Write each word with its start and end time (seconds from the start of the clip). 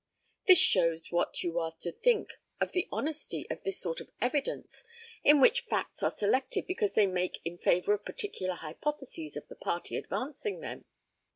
This 0.47 0.57
shows 0.57 1.11
what 1.11 1.43
you 1.43 1.59
are 1.59 1.73
to 1.81 1.91
think 1.91 2.31
of 2.59 2.71
the 2.71 2.87
honesty 2.91 3.45
of 3.51 3.61
this 3.61 3.79
sort 3.79 4.01
of 4.01 4.09
evidence, 4.19 4.83
in 5.23 5.39
which 5.39 5.65
facts 5.69 6.01
are 6.01 6.09
selected 6.09 6.65
because 6.65 6.93
they 6.95 7.05
make 7.05 7.39
in 7.45 7.59
favour 7.59 7.93
of 7.93 8.03
particular 8.03 8.55
hypotheses 8.55 9.37
of 9.37 9.47
the 9.47 9.55
party 9.55 9.95
advancing 9.95 10.59
them. 10.59 10.85